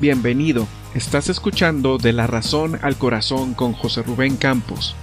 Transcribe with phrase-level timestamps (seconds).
[0.00, 4.94] Bienvenido, estás escuchando De la Razón al Corazón con José Rubén Campos.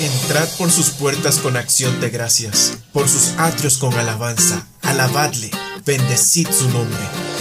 [0.00, 5.50] Entrad por sus puertas con acción de gracias, por sus atrios con alabanza, alabadle,
[5.84, 7.37] bendecid su nombre.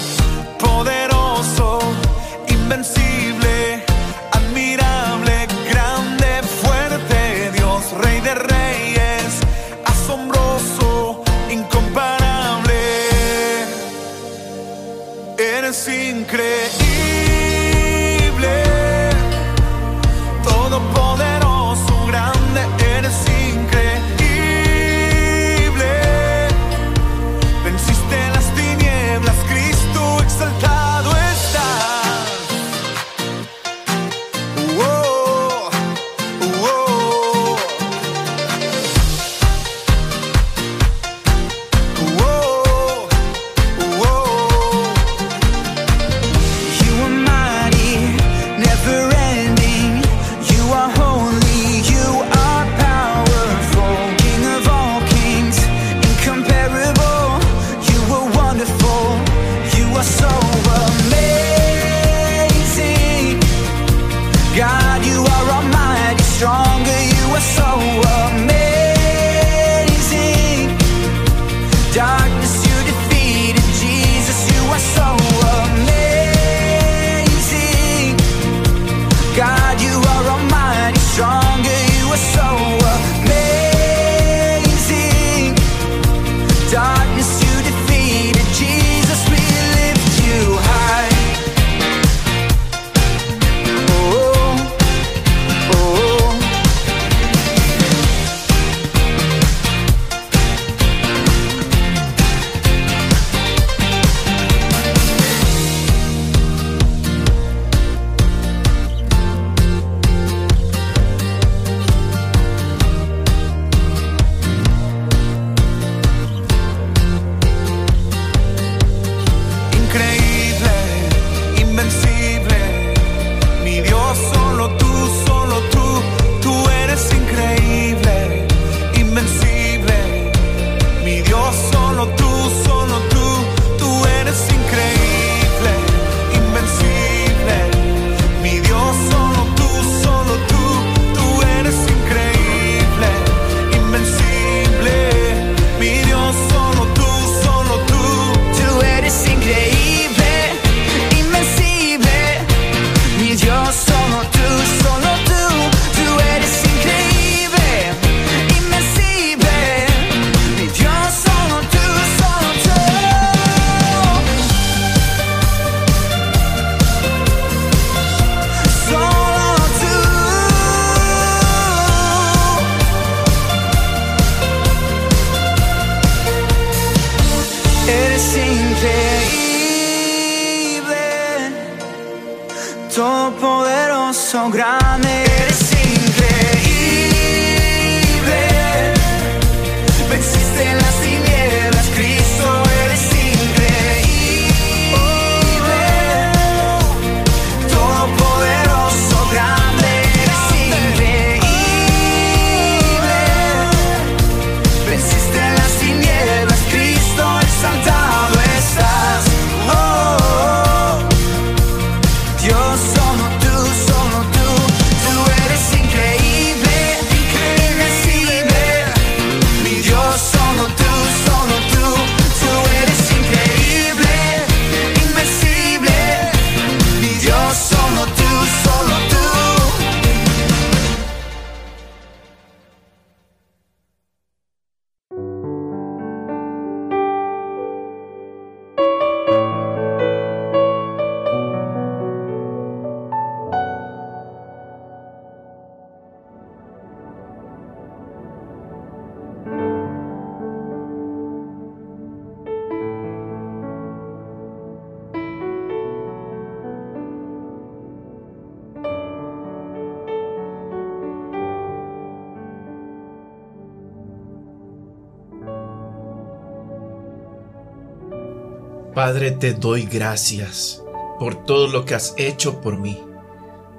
[268.98, 270.82] Padre, te doy gracias
[271.20, 273.00] por todo lo que has hecho por mí,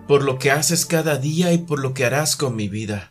[0.07, 3.11] por lo que haces cada día y por lo que harás con mi vida.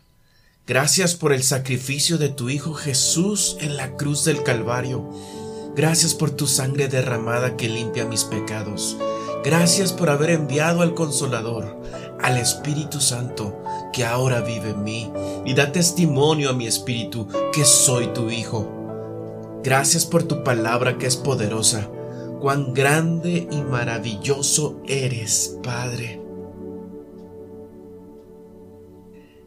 [0.65, 5.11] Gracias por el sacrificio de tu Hijo Jesús en la cruz del Calvario.
[5.75, 8.95] Gracias por tu sangre derramada que limpia mis pecados.
[9.43, 11.75] Gracias por haber enviado al Consolador,
[12.21, 13.61] al Espíritu Santo,
[13.91, 15.11] que ahora vive en mí
[15.45, 19.59] y da testimonio a mi espíritu que soy tu Hijo.
[19.61, 21.89] Gracias por tu palabra que es poderosa.
[22.39, 26.21] Cuán grande y maravilloso eres, Padre.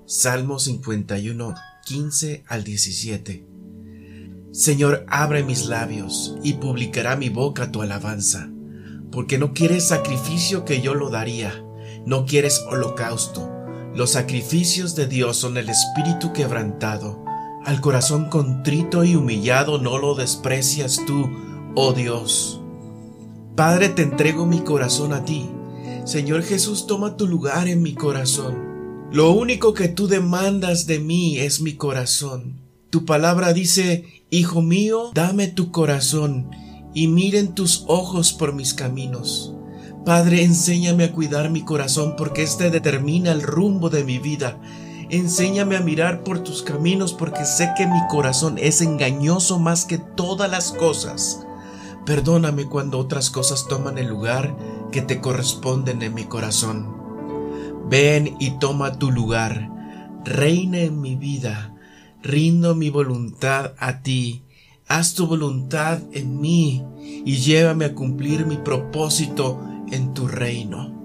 [0.06, 1.54] Salmo 51,
[1.84, 3.46] 15 al 17.
[4.50, 8.50] Señor, abre mis labios y publicará mi boca tu alabanza,
[9.12, 11.64] porque no quieres sacrificio que yo lo daría,
[12.04, 13.48] no quieres holocausto.
[13.94, 17.24] Los sacrificios de Dios son el espíritu quebrantado.
[17.64, 21.30] Al corazón contrito y humillado no lo desprecias tú,
[21.76, 22.59] oh Dios.
[23.60, 25.50] Padre, te entrego mi corazón a ti.
[26.06, 28.56] Señor Jesús, toma tu lugar en mi corazón.
[29.12, 32.54] Lo único que tú demandas de mí es mi corazón.
[32.88, 36.48] Tu palabra dice, Hijo mío, dame tu corazón
[36.94, 39.52] y miren tus ojos por mis caminos.
[40.06, 44.58] Padre, enséñame a cuidar mi corazón porque éste determina el rumbo de mi vida.
[45.10, 49.98] Enséñame a mirar por tus caminos porque sé que mi corazón es engañoso más que
[49.98, 51.40] todas las cosas.
[52.06, 54.56] Perdóname cuando otras cosas toman el lugar
[54.90, 56.96] que te corresponden en mi corazón.
[57.88, 59.70] Ven y toma tu lugar,
[60.24, 61.74] reina en mi vida,
[62.22, 64.42] rindo mi voluntad a ti,
[64.88, 66.84] haz tu voluntad en mí
[67.24, 69.60] y llévame a cumplir mi propósito
[69.90, 70.99] en tu reino.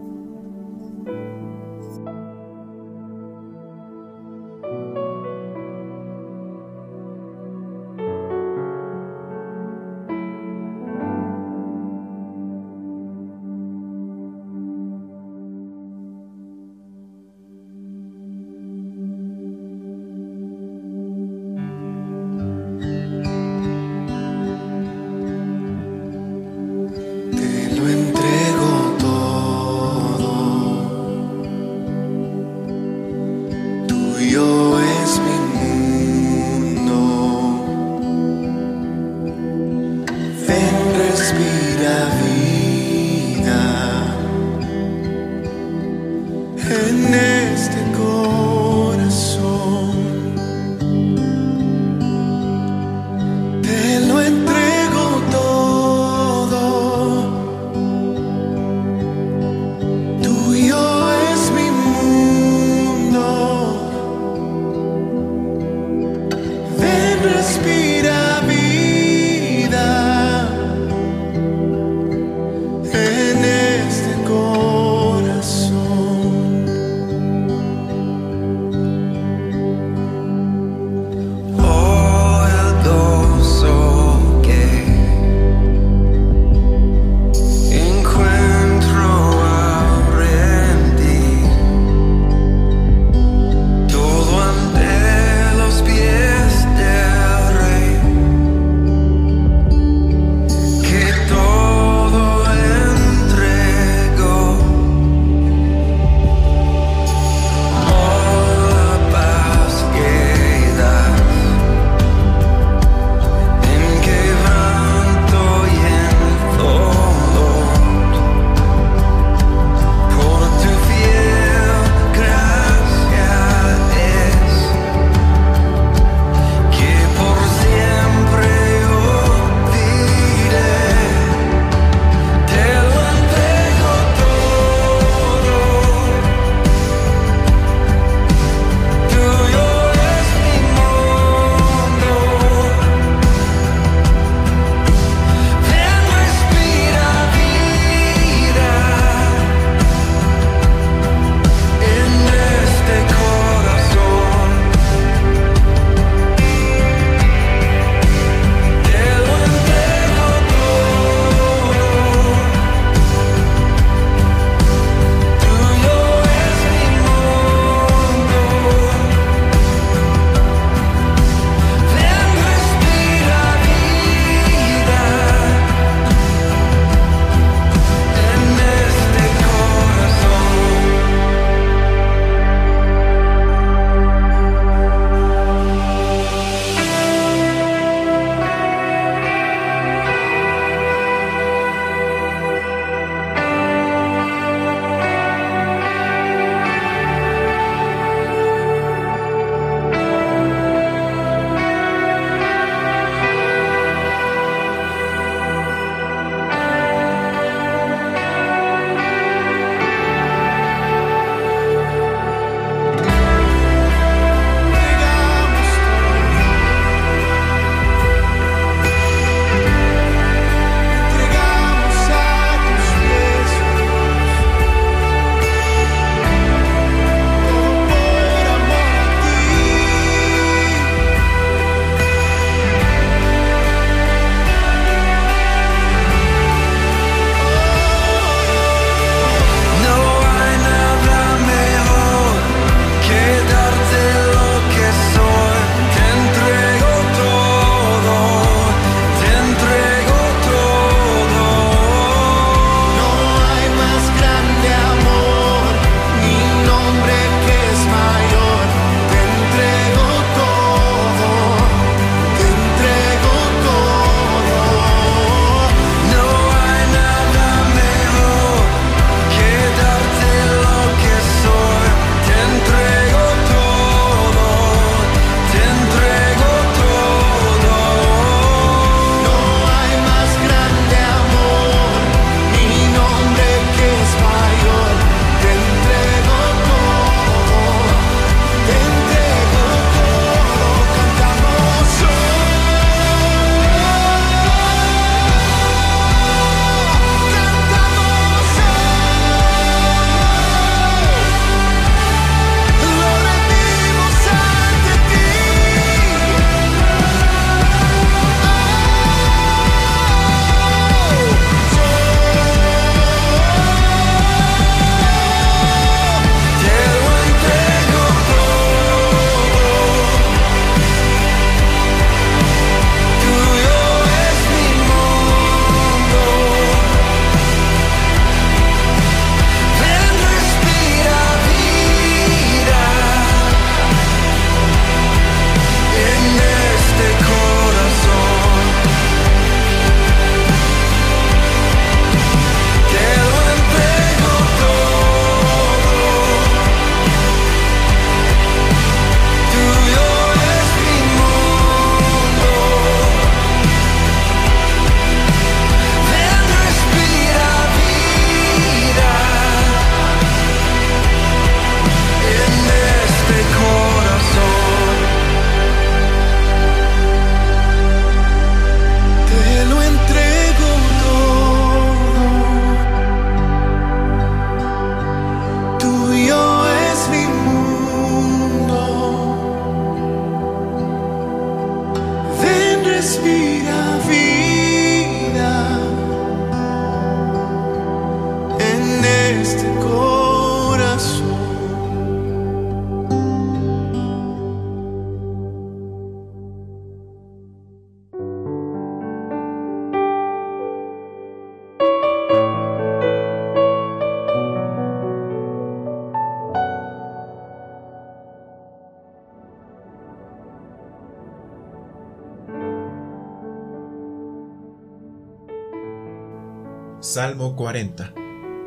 [417.15, 418.13] Salmo 40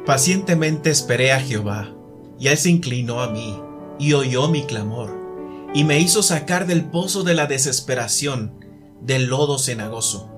[0.06, 1.92] Pacientemente esperé a Jehová,
[2.40, 3.60] y él se inclinó a mí,
[3.98, 5.14] y oyó mi clamor,
[5.74, 8.64] y me hizo sacar del pozo de la desesperación,
[9.02, 10.30] del lodo cenagoso.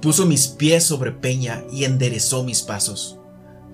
[0.00, 3.18] Puso mis pies sobre peña y enderezó mis pasos.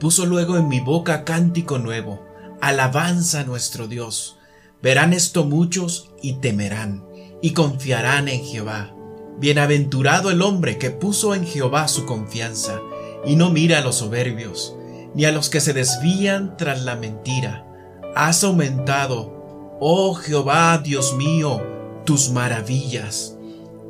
[0.01, 2.25] Puso luego en mi boca cántico nuevo,
[2.63, 4.39] alabanza a nuestro Dios.
[4.83, 7.05] Verán esto muchos y temerán,
[7.43, 8.97] y confiarán en Jehová.
[9.39, 12.81] Bienaventurado el hombre que puso en Jehová su confianza,
[13.25, 14.77] y no mira a los soberbios,
[15.15, 17.67] ni a los que se desvían tras la mentira.
[18.15, 21.63] Has aumentado, oh Jehová, Dios mío,
[22.05, 23.37] tus maravillas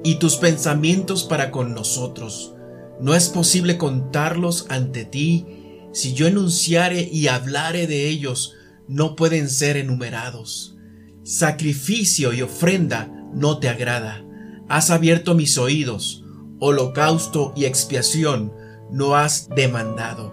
[0.04, 2.54] y tus pensamientos para con nosotros.
[3.00, 5.46] No es posible contarlos ante ti.
[5.92, 8.54] Si yo enunciare y hablare de ellos,
[8.88, 10.76] no pueden ser enumerados.
[11.24, 14.24] Sacrificio y ofrenda no te agrada.
[14.68, 16.24] Has abierto mis oídos.
[16.58, 18.52] Holocausto y expiación
[18.90, 20.32] no has demandado.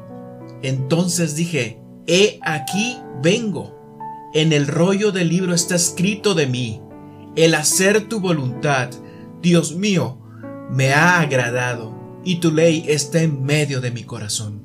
[0.61, 3.79] Entonces dije, He aquí vengo.
[4.33, 6.81] En el rollo del libro está escrito de mí,
[7.35, 8.89] el hacer tu voluntad,
[9.41, 10.19] Dios mío,
[10.71, 11.93] me ha agradado,
[12.23, 14.63] y tu ley está en medio de mi corazón.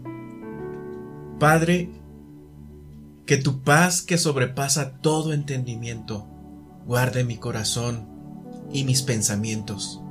[1.38, 1.90] Padre,
[3.26, 6.26] que tu paz que sobrepasa todo entendimiento,
[6.86, 8.08] guarde mi corazón
[8.72, 10.02] y mis pensamientos.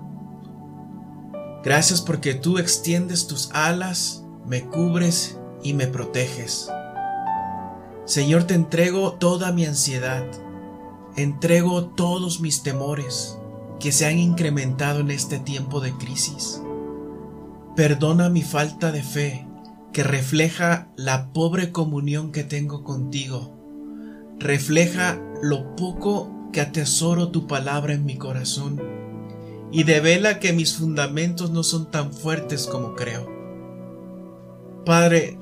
[1.67, 6.71] Gracias porque tú extiendes tus alas, me cubres y me proteges.
[8.05, 10.23] Señor, te entrego toda mi ansiedad,
[11.17, 13.37] entrego todos mis temores
[13.81, 16.61] que se han incrementado en este tiempo de crisis.
[17.75, 19.45] Perdona mi falta de fe
[19.91, 23.53] que refleja la pobre comunión que tengo contigo.
[24.39, 28.96] Refleja lo poco que atesoro tu palabra en mi corazón
[29.71, 33.27] y devela que mis fundamentos no son tan fuertes como creo.
[34.85, 35.37] Padre,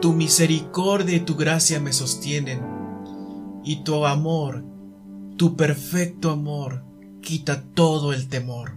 [0.00, 2.60] tu misericordia y tu gracia me sostienen,
[3.64, 4.64] y tu amor,
[5.36, 6.84] tu perfecto amor,
[7.20, 8.76] quita todo el temor.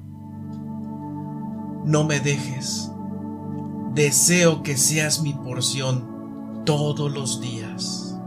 [1.86, 2.92] No me dejes,
[3.94, 8.18] deseo que seas mi porción todos los días.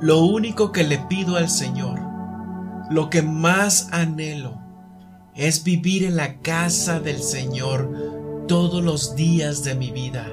[0.00, 2.00] Lo único que le pido al Señor,
[2.90, 4.60] lo que más anhelo,
[5.34, 10.26] es vivir en la casa del Señor todos los días de mi vida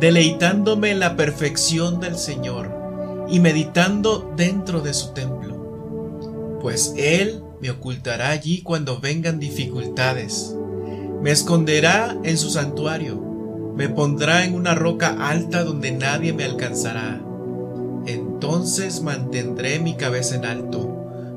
[0.00, 7.70] deleitándome en la perfección del Señor y meditando dentro de su templo, pues Él me
[7.70, 10.54] ocultará allí cuando vengan dificultades,
[11.22, 13.20] me esconderá en su santuario,
[13.74, 17.22] me pondrá en una roca alta donde nadie me alcanzará.
[18.06, 20.95] Entonces mantendré mi cabeza en alto,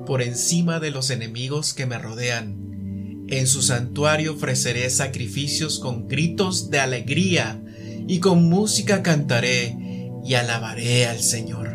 [0.09, 3.27] por encima de los enemigos que me rodean.
[3.27, 7.61] En su santuario ofreceré sacrificios con gritos de alegría,
[8.07, 9.77] y con música cantaré
[10.25, 11.67] y alabaré al Señor.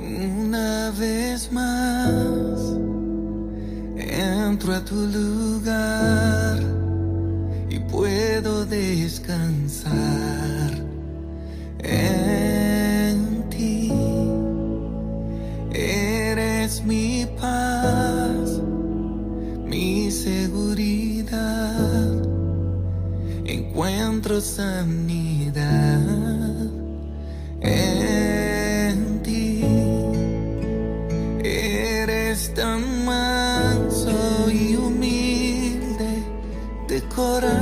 [0.00, 2.74] Una vez más
[3.96, 6.64] entro a tu lugar
[7.70, 9.90] y puedo descansar
[11.90, 13.92] en ti.
[15.72, 18.60] Eres mi paz
[19.70, 21.30] mi seguridad,
[23.44, 26.00] encuentro sanidad
[27.60, 29.64] en ti.
[31.44, 36.24] Eres tan manso y humilde
[36.88, 37.59] de corazón,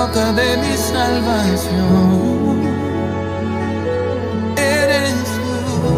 [0.00, 2.60] roca de mi salvación.
[4.56, 5.90] Eres tú,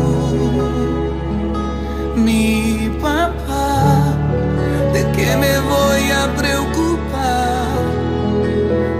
[2.16, 4.14] mi papá,
[4.94, 7.76] ¿de qué me voy a preocupar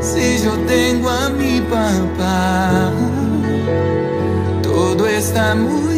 [0.01, 2.93] si yo tengo a mi papá?
[4.63, 5.92] Todo está muy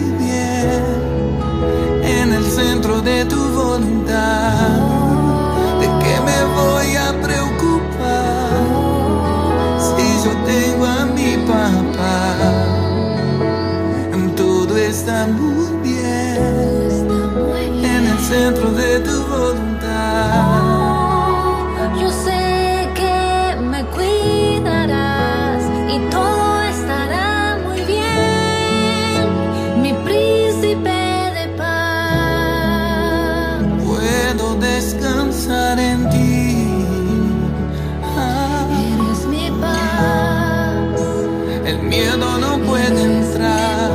[41.67, 43.91] el miedo no puede entrar.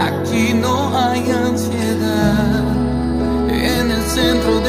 [0.00, 2.64] Aquí no hay ansiedad
[3.48, 4.59] en el centro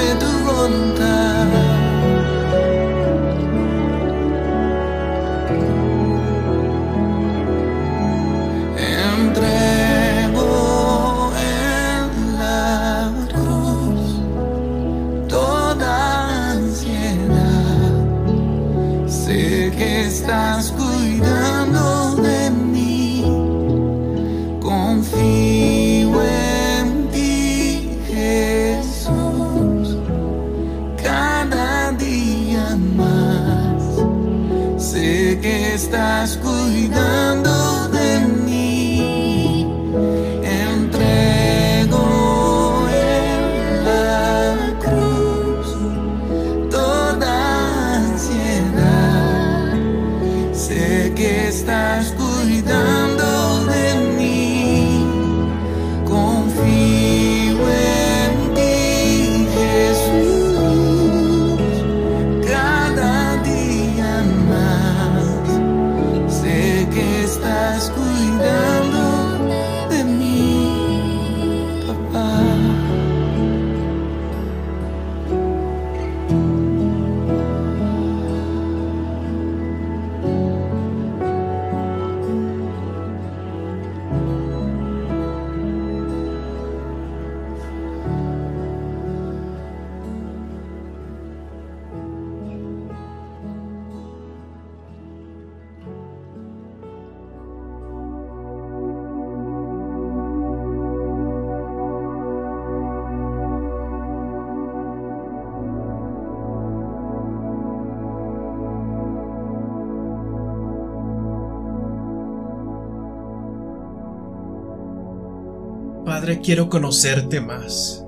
[116.40, 118.06] Quiero conocerte más.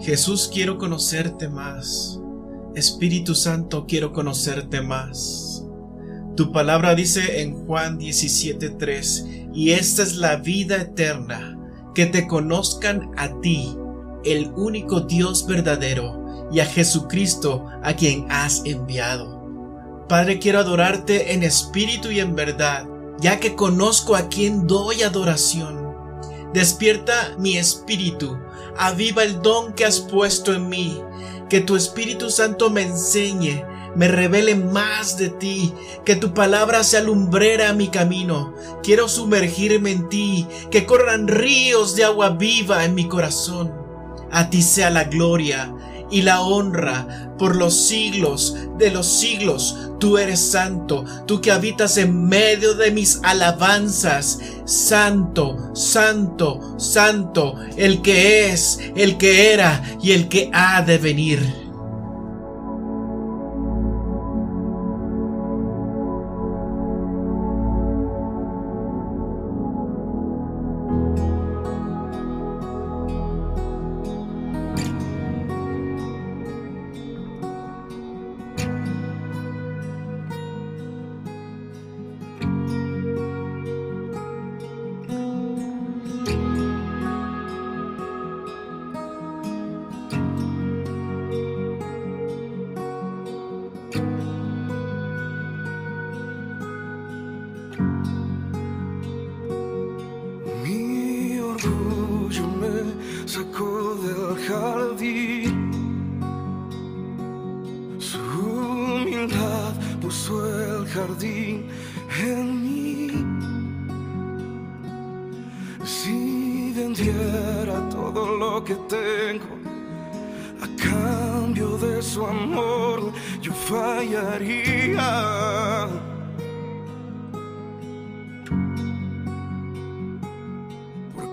[0.00, 2.20] Jesús, quiero conocerte más.
[2.74, 5.64] Espíritu Santo, quiero conocerte más.
[6.36, 11.58] Tu palabra dice en Juan 17:3, y esta es la vida eterna,
[11.94, 13.76] que te conozcan a ti,
[14.24, 19.38] el único Dios verdadero, y a Jesucristo a quien has enviado.
[20.08, 22.86] Padre, quiero adorarte en espíritu y en verdad,
[23.20, 25.87] ya que conozco a quien doy adoración.
[26.52, 28.38] Despierta mi espíritu,
[28.76, 31.02] aviva el don que has puesto en mí,
[31.50, 37.02] que tu Espíritu Santo me enseñe, me revele más de ti, que tu palabra sea
[37.02, 38.54] lumbrera a mi camino.
[38.82, 43.72] Quiero sumergirme en ti, que corran ríos de agua viva en mi corazón.
[44.30, 45.74] A ti sea la gloria
[46.10, 49.76] y la honra por los siglos de los siglos.
[49.98, 54.38] Tú eres santo, tú que habitas en medio de mis alabanzas.
[54.64, 61.67] Santo, santo, santo, el que es, el que era y el que ha de venir.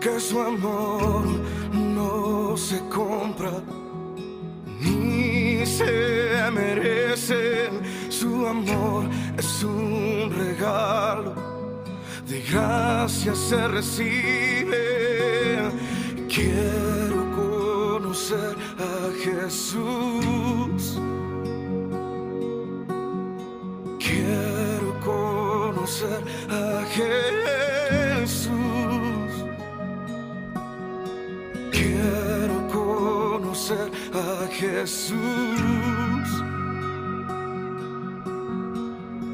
[0.06, 1.26] Porque su amor
[1.74, 3.52] no se compra
[4.80, 7.70] ni se merece.
[8.10, 9.06] Su amor
[9.38, 11.34] es un regalo,
[12.28, 15.72] de gracia se recibe.
[16.30, 21.00] Quiero conocer a Jesús.
[24.00, 27.75] Quiero conocer a Jesús.
[34.15, 35.17] A Jesús.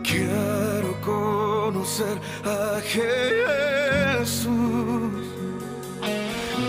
[0.03, 4.49] Quiero conocer a Jesús.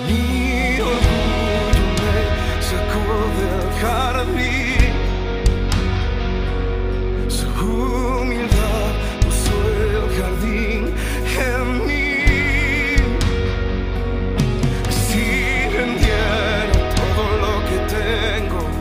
[0.06, 3.04] Mi orgullo me sacó
[3.38, 4.61] del jardín.
[18.42, 18.71] Tengo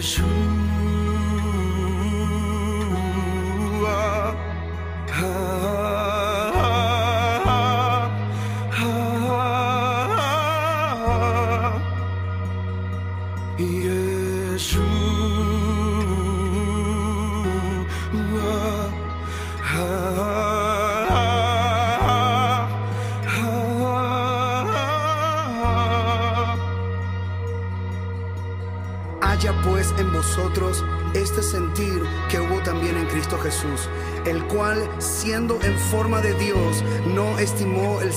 [0.00, 0.22] 树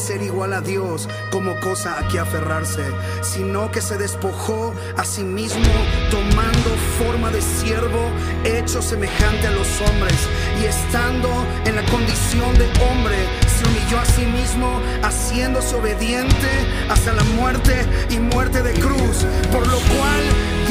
[0.02, 2.84] ser igual a Dios como cosa a que aferrarse,
[3.22, 5.74] sino que se despojó a sí mismo
[6.10, 8.10] tomando forma de siervo,
[8.44, 10.18] hecho semejante a los hombres,
[10.60, 11.30] y estando
[11.66, 13.16] en la condición de hombre,
[13.48, 16.50] se humilló a sí mismo, haciéndose obediente
[16.90, 20.22] hasta la muerte y muerte de cruz, por lo cual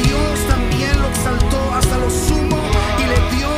[0.03, 2.57] Dios también lo exaltó hasta lo sumo
[2.99, 3.50] y le dio